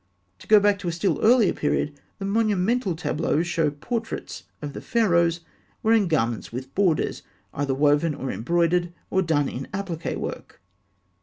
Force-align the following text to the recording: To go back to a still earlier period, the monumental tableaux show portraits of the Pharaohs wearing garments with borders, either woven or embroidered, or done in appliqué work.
To 0.39 0.47
go 0.47 0.59
back 0.59 0.79
to 0.79 0.87
a 0.87 0.91
still 0.91 1.19
earlier 1.21 1.53
period, 1.53 1.93
the 2.17 2.25
monumental 2.25 2.95
tableaux 2.95 3.43
show 3.43 3.69
portraits 3.69 4.45
of 4.59 4.73
the 4.73 4.81
Pharaohs 4.81 5.41
wearing 5.83 6.07
garments 6.07 6.51
with 6.51 6.73
borders, 6.73 7.21
either 7.53 7.75
woven 7.75 8.15
or 8.15 8.31
embroidered, 8.31 8.91
or 9.11 9.21
done 9.21 9.47
in 9.47 9.67
appliqué 9.71 10.17
work. 10.17 10.59